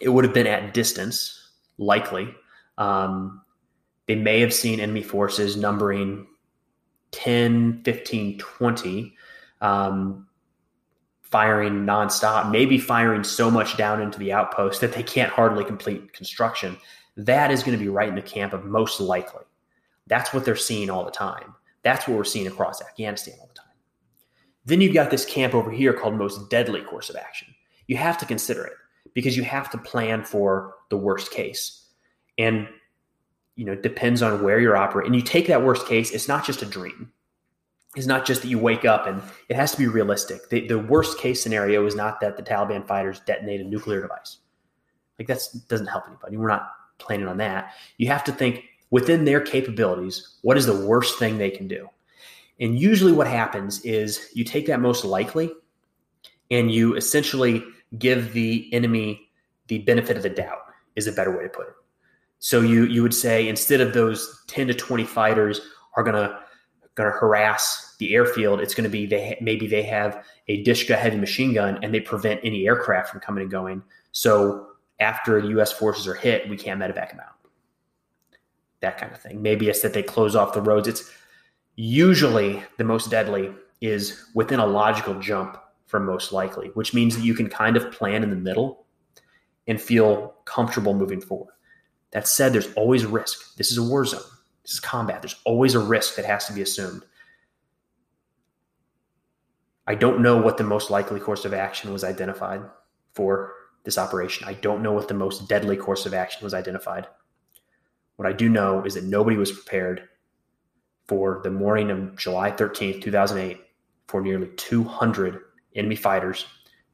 It 0.00 0.08
would 0.08 0.24
have 0.24 0.34
been 0.34 0.46
at 0.46 0.74
distance 0.74 1.50
likely. 1.78 2.34
Um, 2.78 3.42
they 4.06 4.14
may 4.14 4.40
have 4.40 4.52
seen 4.52 4.80
enemy 4.80 5.02
forces 5.02 5.56
numbering 5.56 6.26
10 7.12 7.82
15 7.84 8.38
20 8.38 9.16
um, 9.60 10.26
firing 11.22 11.84
nonstop, 11.84 12.50
maybe 12.50 12.78
firing 12.78 13.24
so 13.24 13.50
much 13.50 13.76
down 13.76 14.00
into 14.00 14.18
the 14.18 14.32
outpost 14.32 14.80
that 14.80 14.92
they 14.92 15.02
can't 15.02 15.32
hardly 15.32 15.64
complete 15.64 16.12
construction. 16.12 16.76
That 17.16 17.50
is 17.50 17.62
going 17.62 17.76
to 17.76 17.82
be 17.82 17.88
right 17.88 18.08
in 18.08 18.14
the 18.14 18.22
camp 18.22 18.52
of 18.52 18.64
most 18.64 19.00
likely. 19.00 19.44
That's 20.06 20.32
what 20.32 20.44
they're 20.44 20.56
seeing 20.56 20.90
all 20.90 21.04
the 21.04 21.10
time. 21.10 21.54
That's 21.82 22.06
what 22.06 22.16
we're 22.16 22.24
seeing 22.24 22.46
across 22.46 22.80
Afghanistan 22.82 23.34
all 23.40 23.48
the 23.48 23.54
time. 23.54 23.66
Then 24.64 24.80
you've 24.80 24.94
got 24.94 25.10
this 25.10 25.24
camp 25.24 25.54
over 25.54 25.70
here 25.70 25.92
called 25.92 26.14
most 26.14 26.50
deadly 26.50 26.82
course 26.82 27.10
of 27.10 27.16
action. 27.16 27.48
You 27.86 27.96
have 27.96 28.16
to 28.18 28.26
consider 28.26 28.64
it 28.64 28.74
because 29.12 29.36
you 29.36 29.42
have 29.42 29.70
to 29.70 29.78
plan 29.78 30.24
for 30.24 30.74
the 30.88 30.96
worst 30.96 31.30
case. 31.30 31.86
And 32.38 32.68
you 33.56 33.64
know, 33.64 33.74
depends 33.74 34.22
on 34.22 34.42
where 34.42 34.58
you're 34.58 34.76
operating. 34.76 35.12
And 35.12 35.16
you 35.20 35.26
take 35.26 35.46
that 35.46 35.62
worst 35.62 35.86
case, 35.86 36.10
it's 36.10 36.28
not 36.28 36.44
just 36.44 36.62
a 36.62 36.66
dream 36.66 37.12
is 37.96 38.06
not 38.06 38.26
just 38.26 38.42
that 38.42 38.48
you 38.48 38.58
wake 38.58 38.84
up 38.84 39.06
and 39.06 39.22
it 39.48 39.56
has 39.56 39.72
to 39.72 39.78
be 39.78 39.86
realistic. 39.86 40.48
The, 40.48 40.66
the 40.66 40.78
worst 40.78 41.18
case 41.18 41.42
scenario 41.42 41.86
is 41.86 41.94
not 41.94 42.20
that 42.20 42.36
the 42.36 42.42
Taliban 42.42 42.86
fighters 42.86 43.20
detonate 43.20 43.60
a 43.60 43.64
nuclear 43.64 44.00
device. 44.00 44.38
Like 45.18 45.28
that 45.28 45.40
doesn't 45.68 45.86
help 45.86 46.04
anybody. 46.08 46.36
We're 46.36 46.48
not 46.48 46.70
planning 46.98 47.28
on 47.28 47.36
that. 47.38 47.74
You 47.98 48.08
have 48.08 48.24
to 48.24 48.32
think 48.32 48.64
within 48.90 49.24
their 49.24 49.40
capabilities, 49.40 50.38
what 50.42 50.56
is 50.56 50.66
the 50.66 50.86
worst 50.86 51.18
thing 51.18 51.38
they 51.38 51.50
can 51.50 51.68
do? 51.68 51.88
And 52.60 52.78
usually 52.78 53.12
what 53.12 53.26
happens 53.26 53.80
is 53.80 54.30
you 54.34 54.44
take 54.44 54.66
that 54.66 54.80
most 54.80 55.04
likely 55.04 55.50
and 56.50 56.70
you 56.70 56.94
essentially 56.94 57.64
give 57.98 58.32
the 58.32 58.72
enemy 58.72 59.28
the 59.66 59.78
benefit 59.78 60.16
of 60.16 60.22
the 60.22 60.30
doubt 60.30 60.58
is 60.96 61.06
a 61.06 61.12
better 61.12 61.36
way 61.36 61.44
to 61.44 61.48
put 61.48 61.68
it. 61.68 61.74
So 62.38 62.60
you 62.60 62.84
you 62.84 63.02
would 63.02 63.14
say 63.14 63.48
instead 63.48 63.80
of 63.80 63.94
those 63.94 64.44
10 64.48 64.68
to 64.68 64.74
20 64.74 65.04
fighters 65.04 65.60
are 65.96 66.02
going 66.02 66.14
to 66.14 66.38
going 66.94 67.10
to 67.10 67.16
harass 67.16 67.96
the 67.98 68.14
airfield, 68.14 68.60
it's 68.60 68.74
going 68.74 68.84
to 68.84 68.90
be 68.90 69.06
they 69.06 69.36
maybe 69.40 69.66
they 69.66 69.82
have 69.82 70.24
a 70.48 70.62
Dishka 70.62 70.96
heavy 70.96 71.16
machine 71.16 71.54
gun 71.54 71.78
and 71.82 71.92
they 71.92 72.00
prevent 72.00 72.40
any 72.44 72.66
aircraft 72.66 73.10
from 73.10 73.20
coming 73.20 73.42
and 73.42 73.50
going. 73.50 73.82
So 74.12 74.68
after 75.00 75.40
the 75.40 75.48
U.S. 75.48 75.72
forces 75.72 76.06
are 76.06 76.14
hit, 76.14 76.48
we 76.48 76.56
can't 76.56 76.80
medevac 76.80 77.10
them 77.10 77.20
out. 77.20 77.34
That 78.80 78.98
kind 78.98 79.12
of 79.12 79.20
thing. 79.20 79.42
Maybe 79.42 79.68
it's 79.68 79.82
that 79.82 79.92
they 79.92 80.02
close 80.02 80.36
off 80.36 80.54
the 80.54 80.60
roads. 80.60 80.86
It's 80.86 81.10
usually 81.76 82.62
the 82.78 82.84
most 82.84 83.10
deadly 83.10 83.52
is 83.80 84.26
within 84.34 84.60
a 84.60 84.66
logical 84.66 85.18
jump 85.18 85.58
from 85.86 86.06
most 86.06 86.32
likely, 86.32 86.68
which 86.74 86.94
means 86.94 87.16
that 87.16 87.24
you 87.24 87.34
can 87.34 87.48
kind 87.48 87.76
of 87.76 87.90
plan 87.92 88.22
in 88.22 88.30
the 88.30 88.36
middle 88.36 88.86
and 89.66 89.80
feel 89.80 90.34
comfortable 90.44 90.94
moving 90.94 91.20
forward. 91.20 91.54
That 92.12 92.28
said, 92.28 92.52
there's 92.52 92.72
always 92.74 93.04
risk. 93.04 93.56
This 93.56 93.72
is 93.72 93.78
a 93.78 93.82
war 93.82 94.04
zone. 94.04 94.20
This 94.64 94.74
is 94.74 94.80
combat. 94.80 95.22
There's 95.22 95.40
always 95.44 95.74
a 95.74 95.78
risk 95.78 96.16
that 96.16 96.24
has 96.24 96.46
to 96.46 96.52
be 96.52 96.62
assumed. 96.62 97.04
I 99.86 99.94
don't 99.94 100.20
know 100.20 100.38
what 100.38 100.56
the 100.56 100.64
most 100.64 100.90
likely 100.90 101.20
course 101.20 101.44
of 101.44 101.52
action 101.52 101.92
was 101.92 102.04
identified 102.04 102.62
for 103.12 103.52
this 103.84 103.98
operation. 103.98 104.48
I 104.48 104.54
don't 104.54 104.82
know 104.82 104.92
what 104.92 105.08
the 105.08 105.14
most 105.14 105.48
deadly 105.48 105.76
course 105.76 106.06
of 106.06 106.14
action 106.14 106.42
was 106.42 106.54
identified. 106.54 107.06
What 108.16 108.26
I 108.26 108.32
do 108.32 108.48
know 108.48 108.82
is 108.84 108.94
that 108.94 109.04
nobody 109.04 109.36
was 109.36 109.52
prepared 109.52 110.08
for 111.06 111.40
the 111.44 111.50
morning 111.50 111.90
of 111.90 112.16
July 112.16 112.50
13th, 112.50 113.02
2008, 113.02 113.60
for 114.08 114.22
nearly 114.22 114.48
200 114.56 115.40
enemy 115.76 115.96
fighters 115.96 116.46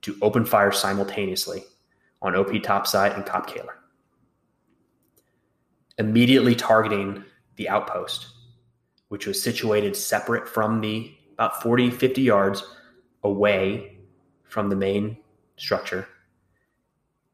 to 0.02 0.16
open 0.22 0.44
fire 0.44 0.72
simultaneously 0.72 1.62
on 2.22 2.34
OP 2.34 2.60
Topside 2.62 3.12
and 3.12 3.24
Kop 3.24 3.46
Kahler, 3.46 3.74
immediately 5.98 6.56
targeting 6.56 7.24
the 7.60 7.68
outpost, 7.68 8.28
which 9.08 9.26
was 9.26 9.40
situated 9.40 9.94
separate 9.94 10.48
from 10.48 10.80
the 10.80 11.14
about 11.34 11.62
40, 11.62 11.90
50 11.90 12.22
yards 12.22 12.64
away 13.22 13.98
from 14.44 14.70
the 14.70 14.76
main 14.76 15.18
structure. 15.56 16.08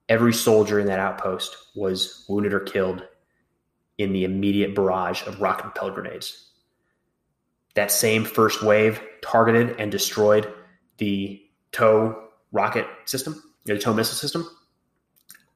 Every 0.09 0.33
soldier 0.33 0.81
in 0.81 0.87
that 0.89 0.99
outpost 0.99 1.57
was 1.77 2.25
wounded 2.29 2.53
or 2.53 2.59
killed 2.59 3.07
in 3.99 4.13
the 4.13 4.25
immediate 4.25 4.75
barrage 4.75 5.25
of 5.29 5.41
rocket 5.41 5.63
propelled 5.63 5.95
grenades. 5.95 6.51
That 7.75 7.93
same 7.93 8.25
first 8.25 8.65
wave 8.65 9.01
targeted 9.23 9.79
and 9.79 9.93
destroyed 9.93 10.53
the 10.99 11.41
TOW 11.71 12.31
rocket 12.51 12.89
system, 13.05 13.41
the 13.65 13.79
TOW 13.79 13.93
missile 13.93 14.17
system, 14.17 14.49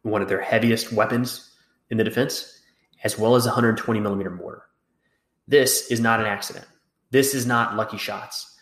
one 0.02 0.22
of 0.22 0.28
their 0.28 0.40
heaviest 0.40 0.92
weapons 0.92 1.50
in 1.90 1.98
the 1.98 2.04
defense, 2.04 2.59
as 3.02 3.18
well 3.18 3.36
as 3.36 3.46
a 3.46 3.50
120 3.50 4.00
millimeter 4.00 4.30
mortar. 4.30 4.62
This 5.48 5.90
is 5.90 6.00
not 6.00 6.20
an 6.20 6.26
accident. 6.26 6.66
This 7.10 7.34
is 7.34 7.46
not 7.46 7.76
lucky 7.76 7.96
shots. 7.96 8.56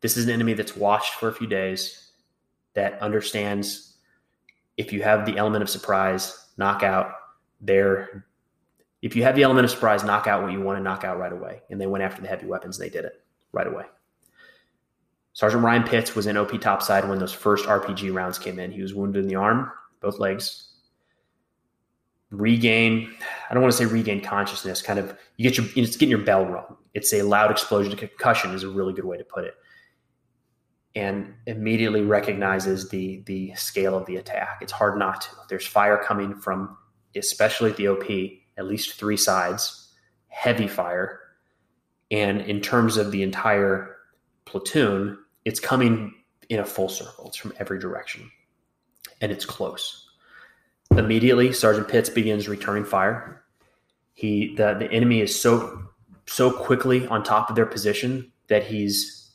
This 0.00 0.16
is 0.16 0.24
an 0.24 0.30
enemy 0.32 0.54
that's 0.54 0.76
watched 0.76 1.14
for 1.14 1.28
a 1.28 1.34
few 1.34 1.46
days, 1.46 2.10
that 2.74 3.00
understands 3.02 3.96
if 4.76 4.92
you 4.92 5.02
have 5.02 5.26
the 5.26 5.36
element 5.36 5.62
of 5.62 5.68
surprise, 5.68 6.48
knockout, 6.56 7.12
they're 7.60 8.26
if 9.02 9.16
you 9.16 9.22
have 9.22 9.34
the 9.34 9.42
element 9.42 9.64
of 9.64 9.70
surprise, 9.70 10.04
knock 10.04 10.26
out 10.26 10.42
what 10.42 10.52
you 10.52 10.60
want 10.60 10.78
to 10.78 10.82
knock 10.82 11.04
out 11.04 11.18
right 11.18 11.32
away. 11.32 11.62
And 11.70 11.80
they 11.80 11.86
went 11.86 12.04
after 12.04 12.20
the 12.20 12.28
heavy 12.28 12.46
weapons. 12.46 12.76
They 12.76 12.90
did 12.90 13.06
it 13.06 13.14
right 13.50 13.66
away. 13.66 13.84
Sergeant 15.32 15.64
Ryan 15.64 15.84
Pitts 15.84 16.14
was 16.14 16.26
in 16.26 16.36
OP 16.36 16.60
topside 16.60 17.08
when 17.08 17.18
those 17.18 17.32
first 17.32 17.64
RPG 17.64 18.12
rounds 18.12 18.38
came 18.38 18.58
in. 18.58 18.70
He 18.70 18.82
was 18.82 18.92
wounded 18.92 19.22
in 19.22 19.28
the 19.28 19.36
arm, 19.36 19.72
both 20.02 20.18
legs. 20.18 20.72
Regain, 22.30 23.14
I 23.50 23.54
don't 23.54 23.62
want 23.64 23.72
to 23.72 23.78
say 23.78 23.84
regain 23.84 24.22
consciousness, 24.22 24.80
kind 24.80 25.00
of, 25.00 25.18
you 25.36 25.50
get 25.50 25.58
your, 25.58 25.66
it's 25.74 25.96
getting 25.96 26.10
your 26.10 26.24
bell 26.24 26.46
rung. 26.46 26.76
It's 26.94 27.12
a 27.12 27.22
loud 27.22 27.50
explosion. 27.50 27.90
To 27.90 27.96
concussion 27.96 28.54
is 28.54 28.62
a 28.62 28.68
really 28.68 28.92
good 28.92 29.04
way 29.04 29.18
to 29.18 29.24
put 29.24 29.44
it. 29.44 29.54
And 30.94 31.34
immediately 31.46 32.02
recognizes 32.02 32.88
the 32.88 33.22
the 33.26 33.54
scale 33.54 33.96
of 33.96 34.06
the 34.06 34.16
attack. 34.16 34.58
It's 34.60 34.72
hard 34.72 34.98
not 34.98 35.20
to. 35.20 35.28
There's 35.48 35.66
fire 35.66 35.96
coming 36.02 36.34
from, 36.34 36.76
especially 37.14 37.70
at 37.70 37.76
the 37.76 37.88
OP, 37.88 38.04
at 38.58 38.66
least 38.66 38.94
three 38.94 39.16
sides, 39.16 39.92
heavy 40.28 40.66
fire. 40.66 41.20
And 42.10 42.40
in 42.40 42.60
terms 42.60 42.96
of 42.96 43.12
the 43.12 43.22
entire 43.22 43.96
platoon, 44.46 45.16
it's 45.44 45.60
coming 45.60 46.12
in 46.48 46.58
a 46.58 46.64
full 46.64 46.88
circle. 46.88 47.28
It's 47.28 47.36
from 47.36 47.52
every 47.60 47.78
direction. 47.78 48.28
And 49.20 49.30
it's 49.30 49.44
close. 49.44 50.09
Immediately, 50.96 51.52
Sergeant 51.52 51.88
Pitts 51.88 52.10
begins 52.10 52.48
returning 52.48 52.84
fire. 52.84 53.44
He 54.12 54.54
the, 54.56 54.74
the 54.74 54.90
enemy 54.90 55.20
is 55.20 55.38
so 55.38 55.82
so 56.26 56.50
quickly 56.50 57.06
on 57.08 57.22
top 57.22 57.48
of 57.48 57.56
their 57.56 57.66
position 57.66 58.32
that 58.48 58.64
he's 58.64 59.30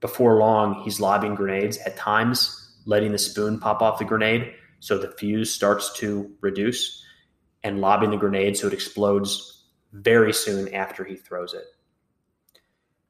before 0.00 0.36
long 0.36 0.82
he's 0.82 1.00
lobbing 1.00 1.34
grenades 1.34 1.78
at 1.78 1.96
times, 1.96 2.76
letting 2.86 3.12
the 3.12 3.18
spoon 3.18 3.58
pop 3.58 3.82
off 3.82 3.98
the 3.98 4.04
grenade 4.04 4.54
so 4.80 4.96
the 4.96 5.10
fuse 5.12 5.50
starts 5.52 5.92
to 5.94 6.30
reduce 6.40 7.04
and 7.64 7.80
lobbing 7.80 8.10
the 8.10 8.16
grenade 8.16 8.56
so 8.56 8.68
it 8.68 8.72
explodes 8.72 9.64
very 9.92 10.32
soon 10.32 10.72
after 10.74 11.04
he 11.04 11.16
throws 11.16 11.54
it. 11.54 11.64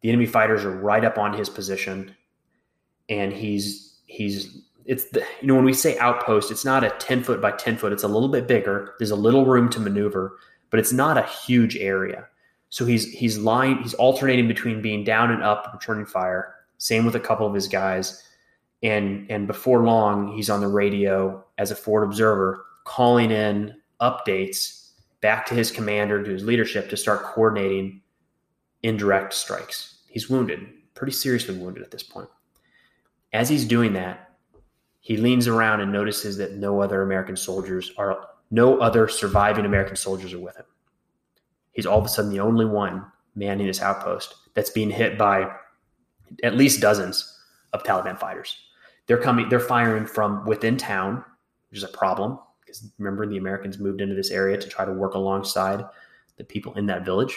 The 0.00 0.09
enemy 0.09 0.26
fighters 0.26 0.64
are 0.64 0.71
right 0.71 1.05
up 1.05 1.19
on 1.19 1.33
his 1.33 1.49
position, 1.49 2.14
and 3.09 3.33
he's 3.33 4.00
he's 4.07 4.62
it's 4.88 5.04
the, 5.11 5.23
you 5.40 5.47
know 5.47 5.54
when 5.54 5.66
we 5.66 5.75
say 5.75 5.99
outpost, 5.99 6.50
it's 6.50 6.64
not 6.64 6.83
a 6.83 6.90
ten 6.99 7.23
foot 7.23 7.42
by 7.42 7.52
ten 7.52 7.76
foot. 7.76 7.92
It's 7.92 8.02
a 8.02 8.09
little 8.09 8.30
bit 8.30 8.49
bigger. 8.49 8.95
There's 8.99 9.11
a 9.11 9.16
little 9.16 9.45
room 9.45 9.68
to 9.68 9.80
maneuver, 9.80 10.38
but 10.71 10.80
it's 10.80 10.95
not 10.95 11.18
a 11.18 11.23
huge 11.23 11.76
area. 11.76 12.26
So 12.71 12.87
he's 12.87 13.04
he's 13.12 13.37
lying 13.37 13.83
he's 13.83 13.92
alternating 13.95 14.49
between 14.49 14.80
being 14.80 15.04
down 15.04 15.30
and 15.30 15.42
up, 15.42 15.71
returning 15.75 16.07
fire. 16.07 16.54
Same 16.78 17.04
with 17.04 17.14
a 17.16 17.21
couple 17.21 17.47
of 17.47 17.52
his 17.52 17.68
guys, 17.68 18.26
and 18.83 19.30
and 19.30 19.47
before 19.47 19.85
long 19.85 20.35
he's 20.35 20.49
on 20.49 20.62
the 20.62 20.68
radio 20.68 21.45
as 21.59 21.71
a 21.71 21.76
forward 21.76 22.04
observer, 22.04 22.64
calling 22.85 23.30
in 23.30 23.75
updates 24.00 24.92
back 25.21 25.45
to 25.47 25.54
his 25.54 25.71
commander, 25.71 26.23
to 26.23 26.30
his 26.30 26.45
leadership 26.45 26.88
to 26.88 26.97
start 26.97 27.25
coordinating 27.25 28.00
indirect 28.83 29.35
strikes. 29.35 29.99
He's 30.09 30.30
wounded, 30.30 30.66
pretty 30.95 31.12
seriously 31.12 31.59
wounded 31.59 31.83
at 31.83 31.90
this 31.90 32.02
point. 32.02 32.30
As 33.35 33.50
he's 33.50 33.66
doing 33.66 33.92
that, 33.92 34.27
he 35.09 35.17
leans 35.17 35.49
around 35.49 35.81
and 35.81 35.91
notices 35.91 36.37
that 36.37 36.57
no 36.57 36.83
other 36.83 37.00
American 37.00 37.35
soldiers 37.35 37.93
are, 37.97 38.29
no 38.50 38.77
other 38.79 39.09
surviving 39.09 39.65
American 39.65 39.97
soldiers 39.97 40.35
are 40.35 40.38
with 40.38 40.55
him. 40.55 40.67
He's 41.73 41.87
all 41.87 41.99
of 41.99 42.05
a 42.05 42.09
sudden 42.09 42.31
the 42.31 42.41
only 42.41 42.67
one 42.67 43.07
manning 43.35 43.69
this 43.69 43.81
outpost 43.81 44.35
that's 44.53 44.69
being 44.69 44.91
hit 44.91 45.17
by 45.17 45.50
at 46.43 46.57
least 46.57 46.83
dozens 46.83 47.41
of 47.73 47.83
Taliban 47.85 48.21
fighters. 48.21 48.55
They're 49.07 49.17
coming, 49.17 49.49
they're 49.49 49.61
firing 49.61 50.05
from 50.05 50.45
within 50.45 50.77
town, 50.77 51.25
which 51.71 51.79
is 51.79 51.85
a 51.85 51.88
problem 51.88 52.38
because 52.61 52.87
remember 52.99 53.27
the 53.27 53.38
Americans 53.38 53.79
moved 53.79 54.03
into 54.03 54.15
this 54.15 54.31
area 54.31 54.59
to 54.59 54.69
try 54.69 54.85
to 54.85 54.93
work 54.93 55.15
alongside 55.15 55.87
the 56.37 56.45
people 56.45 56.75
in 56.75 56.85
that 56.85 57.07
village. 57.07 57.35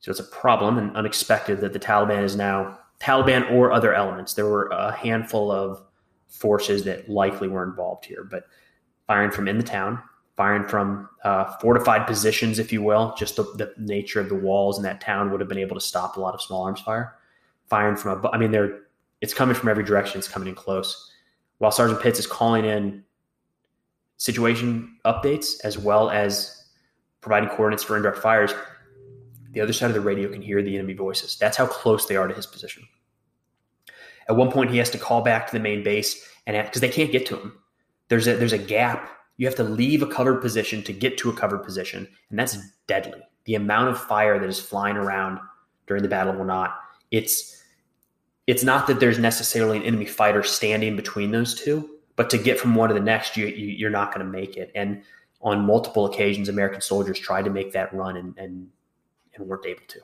So 0.00 0.10
it's 0.10 0.20
a 0.20 0.24
problem 0.24 0.76
and 0.76 0.94
unexpected 0.94 1.62
that 1.62 1.72
the 1.72 1.80
Taliban 1.80 2.22
is 2.22 2.36
now 2.36 2.80
Taliban 3.00 3.50
or 3.50 3.72
other 3.72 3.94
elements. 3.94 4.34
There 4.34 4.44
were 4.44 4.66
a 4.66 4.92
handful 4.92 5.50
of 5.50 5.87
forces 6.28 6.84
that 6.84 7.08
likely 7.08 7.48
were 7.48 7.64
involved 7.64 8.04
here, 8.04 8.24
but 8.24 8.44
firing 9.06 9.30
from 9.30 9.48
in 9.48 9.58
the 9.58 9.64
town, 9.64 10.00
firing 10.36 10.66
from 10.68 11.08
uh, 11.24 11.56
fortified 11.60 12.06
positions, 12.06 12.58
if 12.58 12.72
you 12.72 12.82
will, 12.82 13.14
just 13.18 13.36
the, 13.36 13.42
the, 13.42 13.74
nature 13.78 14.20
of 14.20 14.28
the 14.28 14.34
walls 14.34 14.76
in 14.76 14.84
that 14.84 15.00
town 15.00 15.30
would 15.30 15.40
have 15.40 15.48
been 15.48 15.58
able 15.58 15.74
to 15.74 15.80
stop 15.80 16.16
a 16.16 16.20
lot 16.20 16.34
of 16.34 16.40
small 16.40 16.62
arms 16.62 16.80
fire. 16.80 17.16
Firing 17.68 17.96
from 17.96 18.24
I 18.32 18.38
mean, 18.38 18.50
they're 18.50 18.82
it's 19.20 19.34
coming 19.34 19.54
from 19.54 19.68
every 19.68 19.84
direction. 19.84 20.18
It's 20.18 20.28
coming 20.28 20.48
in 20.48 20.54
close. 20.54 21.10
While 21.58 21.72
Sergeant 21.72 22.00
Pitts 22.00 22.20
is 22.20 22.26
calling 22.26 22.64
in 22.64 23.02
situation 24.16 24.96
updates 25.04 25.56
as 25.64 25.76
well 25.76 26.08
as 26.10 26.68
providing 27.20 27.48
coordinates 27.48 27.82
for 27.82 27.96
indirect 27.96 28.18
fires, 28.18 28.54
the 29.50 29.60
other 29.60 29.72
side 29.72 29.90
of 29.90 29.94
the 29.94 30.00
radio 30.00 30.30
can 30.30 30.40
hear 30.40 30.62
the 30.62 30.76
enemy 30.76 30.94
voices. 30.94 31.36
That's 31.36 31.56
how 31.56 31.66
close 31.66 32.06
they 32.06 32.14
are 32.16 32.28
to 32.28 32.34
his 32.34 32.46
position. 32.46 32.84
At 34.28 34.36
one 34.36 34.50
point, 34.50 34.70
he 34.70 34.78
has 34.78 34.90
to 34.90 34.98
call 34.98 35.22
back 35.22 35.46
to 35.46 35.52
the 35.52 35.60
main 35.60 35.82
base 35.82 36.28
and 36.46 36.66
because 36.66 36.80
they 36.80 36.88
can't 36.88 37.12
get 37.12 37.26
to 37.26 37.36
him. 37.36 37.52
There's 38.08 38.26
a 38.26 38.36
there's 38.36 38.52
a 38.52 38.58
gap. 38.58 39.10
You 39.36 39.46
have 39.46 39.56
to 39.56 39.64
leave 39.64 40.02
a 40.02 40.06
covered 40.06 40.40
position 40.40 40.82
to 40.84 40.92
get 40.92 41.16
to 41.18 41.30
a 41.30 41.32
covered 41.32 41.62
position, 41.62 42.08
and 42.30 42.38
that's 42.38 42.58
deadly. 42.86 43.20
The 43.44 43.54
amount 43.54 43.90
of 43.90 44.00
fire 44.00 44.38
that 44.38 44.48
is 44.48 44.58
flying 44.58 44.96
around 44.96 45.38
during 45.86 46.02
the 46.02 46.08
battle 46.08 46.34
will 46.34 46.44
not. 46.44 46.80
It's 47.10 47.62
it's 48.46 48.64
not 48.64 48.86
that 48.86 48.98
there's 48.98 49.18
necessarily 49.18 49.76
an 49.76 49.82
enemy 49.82 50.06
fighter 50.06 50.42
standing 50.42 50.96
between 50.96 51.30
those 51.30 51.54
two, 51.54 51.98
but 52.16 52.30
to 52.30 52.38
get 52.38 52.58
from 52.58 52.74
one 52.74 52.88
to 52.88 52.94
the 52.94 53.00
next, 53.00 53.36
you, 53.36 53.46
you 53.46 53.86
are 53.86 53.90
not 53.90 54.12
going 54.12 54.24
to 54.24 54.32
make 54.32 54.56
it. 54.56 54.72
And 54.74 55.02
on 55.42 55.66
multiple 55.66 56.06
occasions, 56.06 56.48
American 56.48 56.80
soldiers 56.80 57.18
tried 57.18 57.44
to 57.44 57.50
make 57.50 57.72
that 57.72 57.92
run 57.94 58.16
and 58.16 58.36
and, 58.38 58.68
and 59.34 59.46
weren't 59.46 59.66
able 59.66 59.82
to. 59.88 60.00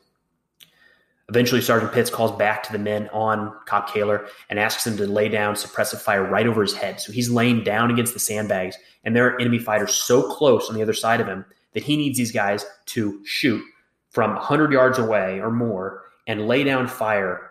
Eventually, 1.30 1.62
Sergeant 1.62 1.92
Pitts 1.92 2.10
calls 2.10 2.36
back 2.36 2.62
to 2.64 2.72
the 2.72 2.78
men 2.78 3.08
on 3.08 3.54
Cop 3.66 3.88
Kahler 3.88 4.28
and 4.50 4.58
asks 4.58 4.84
them 4.84 4.96
to 4.98 5.06
lay 5.06 5.28
down 5.28 5.54
suppressive 5.54 6.00
fire 6.00 6.22
right 6.22 6.46
over 6.46 6.60
his 6.60 6.74
head. 6.74 7.00
So 7.00 7.12
he's 7.12 7.30
laying 7.30 7.64
down 7.64 7.90
against 7.90 8.12
the 8.12 8.20
sandbags, 8.20 8.76
and 9.04 9.16
there 9.16 9.26
are 9.26 9.40
enemy 9.40 9.58
fighters 9.58 9.94
so 9.94 10.34
close 10.34 10.68
on 10.68 10.74
the 10.74 10.82
other 10.82 10.92
side 10.92 11.20
of 11.20 11.26
him 11.26 11.46
that 11.72 11.82
he 11.82 11.96
needs 11.96 12.18
these 12.18 12.32
guys 12.32 12.66
to 12.86 13.24
shoot 13.24 13.62
from 14.10 14.34
100 14.34 14.70
yards 14.70 14.98
away 14.98 15.40
or 15.40 15.50
more 15.50 16.02
and 16.26 16.46
lay 16.46 16.62
down 16.62 16.86
fire 16.86 17.50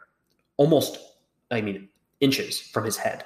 almost, 0.58 0.98
I 1.52 1.62
mean, 1.62 1.90
inches 2.20 2.60
from 2.60 2.86
his 2.86 2.98
head 2.98 3.26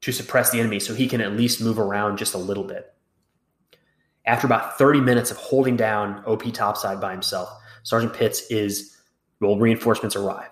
to 0.00 0.12
suppress 0.12 0.50
the 0.50 0.60
enemy 0.60 0.80
so 0.80 0.94
he 0.94 1.06
can 1.06 1.20
at 1.20 1.32
least 1.32 1.60
move 1.60 1.78
around 1.78 2.18
just 2.18 2.34
a 2.34 2.38
little 2.38 2.64
bit. 2.64 2.92
After 4.26 4.46
about 4.46 4.76
30 4.78 5.00
minutes 5.00 5.30
of 5.30 5.36
holding 5.36 5.76
down 5.76 6.24
OP 6.26 6.52
topside 6.52 7.00
by 7.00 7.12
himself, 7.12 7.48
Sergeant 7.84 8.14
Pitts 8.14 8.50
is, 8.50 8.95
well, 9.40 9.56
reinforcements 9.56 10.16
arrive. 10.16 10.50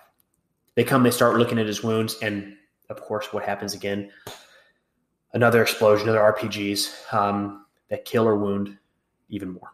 They 0.75 0.85
come, 0.85 1.03
they 1.03 1.11
start 1.11 1.37
looking 1.37 1.59
at 1.59 1.67
his 1.67 1.83
wounds, 1.83 2.17
and 2.21 2.57
of 2.91 3.00
course, 3.00 3.33
what 3.33 3.45
happens 3.45 3.75
again? 3.75 4.11
Another 5.33 5.62
explosion, 5.62 6.09
another 6.09 6.33
RPGs 6.33 7.12
um, 7.12 7.67
that 7.88 8.05
kill 8.05 8.26
or 8.26 8.37
wound 8.37 8.76
even 9.29 9.53
more. 9.53 9.73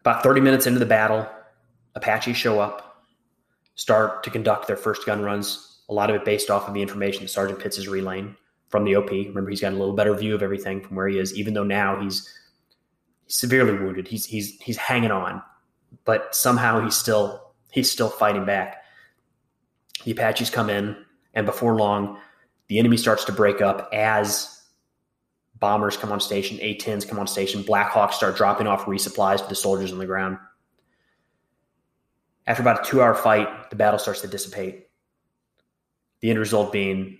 About 0.00 0.22
30 0.22 0.40
minutes 0.40 0.66
into 0.66 0.78
the 0.78 0.86
battle, 0.86 1.28
Apaches 1.94 2.36
show 2.36 2.60
up, 2.60 3.04
start 3.74 4.22
to 4.24 4.30
conduct 4.30 4.66
their 4.66 4.76
first 4.76 5.06
gun 5.06 5.22
runs, 5.22 5.82
a 5.88 5.94
lot 5.94 6.10
of 6.10 6.16
it 6.16 6.24
based 6.24 6.50
off 6.50 6.68
of 6.68 6.74
the 6.74 6.82
information 6.82 7.22
that 7.22 7.28
Sergeant 7.28 7.58
Pitts 7.58 7.78
is 7.78 7.88
relaying 7.88 8.36
from 8.68 8.84
the 8.84 8.96
OP. 8.96 9.10
Remember, 9.10 9.50
he's 9.50 9.60
got 9.60 9.72
a 9.72 9.76
little 9.76 9.94
better 9.94 10.14
view 10.14 10.34
of 10.34 10.42
everything 10.42 10.80
from 10.80 10.96
where 10.96 11.08
he 11.08 11.18
is, 11.18 11.36
even 11.38 11.54
though 11.54 11.64
now 11.64 12.00
he's 12.00 12.28
severely 13.26 13.72
wounded. 13.72 14.08
He's 14.08 14.24
he's 14.24 14.60
he's 14.60 14.76
hanging 14.76 15.10
on, 15.10 15.42
but 16.04 16.34
somehow 16.34 16.80
he's 16.82 16.96
still 16.96 17.52
he's 17.70 17.90
still 17.90 18.08
fighting 18.08 18.44
back. 18.44 18.82
The 20.04 20.12
Apaches 20.12 20.50
come 20.50 20.70
in, 20.70 20.96
and 21.34 21.46
before 21.46 21.76
long, 21.76 22.18
the 22.68 22.78
enemy 22.78 22.96
starts 22.96 23.24
to 23.24 23.32
break 23.32 23.60
up 23.60 23.88
as 23.92 24.62
bombers 25.60 25.96
come 25.96 26.12
on 26.12 26.20
station, 26.20 26.58
A-10s 26.60 27.08
come 27.08 27.18
on 27.18 27.26
station, 27.26 27.62
Blackhawks 27.62 28.14
start 28.14 28.36
dropping 28.36 28.66
off 28.66 28.84
resupplies 28.84 29.42
to 29.42 29.48
the 29.48 29.54
soldiers 29.54 29.92
on 29.92 29.98
the 29.98 30.06
ground. 30.06 30.36
After 32.46 32.62
about 32.62 32.86
a 32.86 32.90
two-hour 32.90 33.14
fight, 33.14 33.70
the 33.70 33.76
battle 33.76 33.98
starts 33.98 34.20
to 34.20 34.28
dissipate. 34.28 34.88
The 36.20 36.30
end 36.30 36.38
result 36.38 36.72
being 36.72 37.18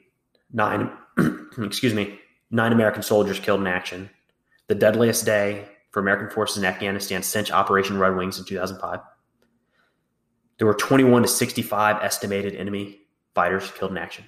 nine, 0.52 0.90
excuse 1.58 1.94
me, 1.94 2.18
nine 2.50 2.72
American 2.72 3.02
soldiers 3.02 3.40
killed 3.40 3.60
in 3.60 3.66
action. 3.66 4.10
The 4.66 4.74
deadliest 4.74 5.24
day 5.24 5.66
for 5.94 6.00
American 6.00 6.28
forces 6.28 6.58
in 6.58 6.64
Afghanistan 6.64 7.22
since 7.22 7.52
Operation 7.52 8.00
Red 8.00 8.16
Wings 8.16 8.36
in 8.36 8.44
2005. 8.44 8.98
There 10.58 10.66
were 10.66 10.74
21 10.74 11.22
to 11.22 11.28
65 11.28 12.02
estimated 12.02 12.56
enemy 12.56 12.98
fighters 13.32 13.70
killed 13.70 13.92
in 13.92 13.98
action. 13.98 14.24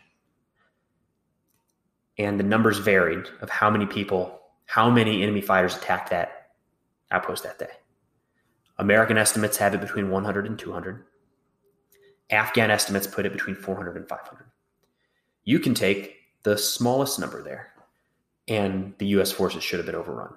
And 2.18 2.38
the 2.38 2.44
numbers 2.44 2.78
varied 2.78 3.26
of 3.40 3.50
how 3.50 3.68
many 3.68 3.84
people, 3.84 4.40
how 4.66 4.88
many 4.88 5.24
enemy 5.24 5.40
fighters 5.40 5.76
attacked 5.76 6.10
that 6.10 6.52
outpost 7.10 7.42
that 7.42 7.58
day. 7.58 7.66
American 8.78 9.18
estimates 9.18 9.56
have 9.56 9.74
it 9.74 9.80
between 9.80 10.08
100 10.08 10.46
and 10.46 10.56
200. 10.56 11.04
Afghan 12.30 12.70
estimates 12.70 13.08
put 13.08 13.26
it 13.26 13.32
between 13.32 13.56
400 13.56 13.96
and 13.96 14.08
500. 14.08 14.46
You 15.42 15.58
can 15.58 15.74
take 15.74 16.14
the 16.44 16.56
smallest 16.56 17.18
number 17.18 17.42
there, 17.42 17.72
and 18.46 18.94
the 18.98 19.06
U.S. 19.06 19.32
forces 19.32 19.64
should 19.64 19.80
have 19.80 19.86
been 19.86 19.96
overrun. 19.96 20.32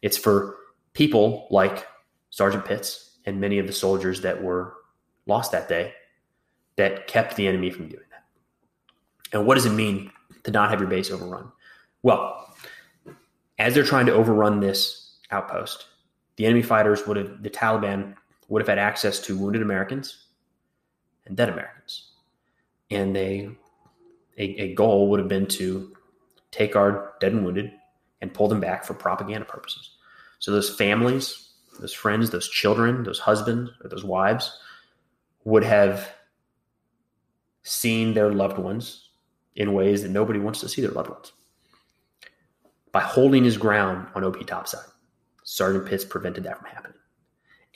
It's 0.00 0.16
for 0.16 0.56
people 0.92 1.46
like 1.50 1.86
Sergeant 2.30 2.64
Pitts 2.64 3.18
and 3.26 3.40
many 3.40 3.58
of 3.58 3.66
the 3.66 3.72
soldiers 3.72 4.20
that 4.22 4.42
were 4.42 4.74
lost 5.26 5.52
that 5.52 5.68
day 5.68 5.94
that 6.76 7.06
kept 7.06 7.36
the 7.36 7.46
enemy 7.46 7.70
from 7.70 7.88
doing 7.88 8.04
that. 8.10 8.24
And 9.32 9.46
what 9.46 9.54
does 9.54 9.66
it 9.66 9.70
mean 9.72 10.10
to 10.44 10.50
not 10.50 10.70
have 10.70 10.80
your 10.80 10.88
base 10.88 11.10
overrun? 11.10 11.52
Well, 12.02 12.54
as 13.58 13.74
they're 13.74 13.84
trying 13.84 14.06
to 14.06 14.12
overrun 14.12 14.60
this 14.60 15.18
outpost, 15.30 15.86
the 16.36 16.46
enemy 16.46 16.62
fighters 16.62 17.06
would 17.06 17.16
have, 17.16 17.42
the 17.42 17.50
Taliban 17.50 18.14
would 18.48 18.62
have 18.62 18.68
had 18.68 18.78
access 18.78 19.20
to 19.20 19.36
wounded 19.36 19.62
Americans 19.62 20.26
and 21.26 21.36
dead 21.36 21.50
Americans. 21.50 22.12
And 22.90 23.14
they, 23.14 23.50
a, 24.38 24.42
a 24.42 24.74
goal 24.74 25.10
would 25.10 25.20
have 25.20 25.28
been 25.28 25.46
to 25.46 25.94
take 26.50 26.74
our 26.74 27.12
dead 27.20 27.32
and 27.32 27.44
wounded 27.44 27.72
and 28.20 28.32
pull 28.32 28.48
them 28.48 28.60
back 28.60 28.84
for 28.84 28.94
propaganda 28.94 29.44
purposes. 29.44 29.96
So 30.40 30.50
those 30.50 30.74
families, 30.74 31.50
those 31.78 31.92
friends, 31.92 32.30
those 32.30 32.48
children, 32.48 33.04
those 33.04 33.20
husbands, 33.20 33.70
or 33.82 33.88
those 33.88 34.04
wives 34.04 34.58
would 35.44 35.64
have 35.64 36.10
seen 37.62 38.14
their 38.14 38.32
loved 38.32 38.58
ones 38.58 39.10
in 39.54 39.74
ways 39.74 40.02
that 40.02 40.10
nobody 40.10 40.38
wants 40.38 40.60
to 40.60 40.68
see 40.68 40.82
their 40.82 40.90
loved 40.90 41.10
ones. 41.10 41.32
By 42.92 43.00
holding 43.00 43.44
his 43.44 43.56
ground 43.56 44.08
on 44.14 44.24
OP 44.24 44.44
topside, 44.46 44.86
Sergeant 45.44 45.86
Pitts 45.86 46.04
prevented 46.04 46.44
that 46.44 46.58
from 46.58 46.66
happening. 46.66 46.98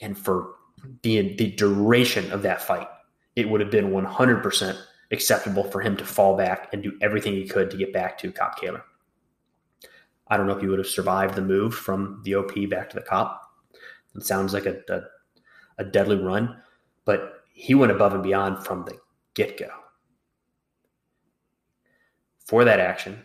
And 0.01 0.17
for 0.17 0.55
the, 1.03 1.35
the 1.35 1.51
duration 1.51 2.31
of 2.31 2.41
that 2.41 2.61
fight, 2.61 2.87
it 3.35 3.49
would 3.49 3.61
have 3.61 3.71
been 3.71 3.91
100% 3.91 4.77
acceptable 5.11 5.63
for 5.63 5.81
him 5.81 5.95
to 5.97 6.05
fall 6.05 6.35
back 6.35 6.69
and 6.73 6.81
do 6.81 6.97
everything 7.01 7.33
he 7.33 7.47
could 7.47 7.69
to 7.71 7.77
get 7.77 7.93
back 7.93 8.17
to 8.17 8.31
Cop 8.31 8.59
Kahler. 8.59 8.81
I 10.27 10.37
don't 10.37 10.47
know 10.47 10.55
if 10.55 10.61
he 10.61 10.67
would 10.67 10.79
have 10.79 10.87
survived 10.87 11.35
the 11.35 11.41
move 11.41 11.75
from 11.75 12.21
the 12.23 12.35
OP 12.35 12.53
back 12.69 12.89
to 12.89 12.95
the 12.95 13.01
Cop. 13.01 13.41
It 14.15 14.25
sounds 14.25 14.53
like 14.53 14.65
a, 14.65 14.79
a, 14.89 15.01
a 15.77 15.83
deadly 15.83 16.17
run, 16.17 16.61
but 17.05 17.43
he 17.53 17.75
went 17.75 17.91
above 17.91 18.13
and 18.13 18.23
beyond 18.23 18.65
from 18.65 18.85
the 18.85 18.97
get 19.33 19.57
go. 19.57 19.69
For 22.45 22.63
that 22.63 22.79
action, 22.79 23.23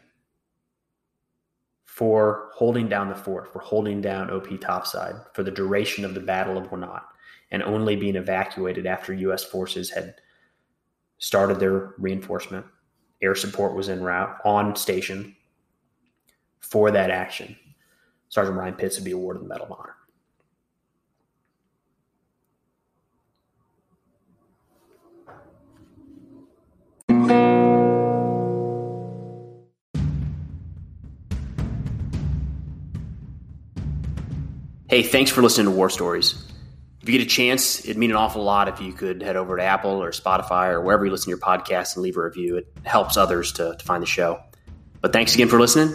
for 1.84 2.50
holding 2.54 2.88
down 2.88 3.08
the 3.08 3.14
fort, 3.14 3.52
for 3.52 3.58
holding 3.58 4.00
down 4.00 4.30
OP 4.30 4.58
topside 4.60 5.16
for 5.34 5.42
the 5.42 5.50
duration 5.50 6.04
of 6.04 6.14
the 6.14 6.20
Battle 6.20 6.56
of 6.56 6.70
Wanat, 6.70 7.02
and 7.50 7.62
only 7.62 7.96
being 7.96 8.16
evacuated 8.16 8.86
after 8.86 9.12
U.S. 9.12 9.44
forces 9.44 9.90
had 9.90 10.14
started 11.18 11.60
their 11.60 11.94
reinforcement. 11.98 12.64
Air 13.22 13.34
support 13.34 13.74
was 13.74 13.88
en 13.88 14.02
route 14.02 14.38
on 14.44 14.74
station 14.76 15.36
for 16.60 16.90
that 16.90 17.10
action. 17.10 17.56
Sergeant 18.28 18.56
Ryan 18.56 18.74
Pitts 18.74 18.96
would 18.96 19.04
be 19.04 19.10
awarded 19.10 19.42
the 19.42 19.48
Medal 19.48 19.66
of 19.66 19.72
Honor. 19.72 19.96
Hey, 34.88 35.04
thanks 35.04 35.30
for 35.30 35.40
listening 35.40 35.66
to 35.66 35.70
War 35.70 35.88
Stories. 35.88 36.34
If 37.00 37.08
you 37.08 37.16
get 37.16 37.24
a 37.24 37.30
chance, 37.30 37.84
it'd 37.84 37.96
mean 37.96 38.10
an 38.10 38.16
awful 38.16 38.42
lot 38.42 38.66
if 38.68 38.80
you 38.80 38.92
could 38.92 39.22
head 39.22 39.36
over 39.36 39.56
to 39.56 39.62
Apple 39.62 40.02
or 40.02 40.10
Spotify 40.10 40.70
or 40.70 40.80
wherever 40.80 41.04
you 41.04 41.12
listen 41.12 41.26
to 41.26 41.30
your 41.30 41.38
podcast 41.38 41.94
and 41.94 42.02
leave 42.02 42.16
a 42.16 42.22
review. 42.22 42.56
It 42.56 42.66
helps 42.84 43.16
others 43.16 43.52
to, 43.52 43.76
to 43.76 43.84
find 43.84 44.02
the 44.02 44.06
show. 44.08 44.40
But 45.00 45.12
thanks 45.12 45.32
again 45.34 45.48
for 45.48 45.60
listening. 45.60 45.94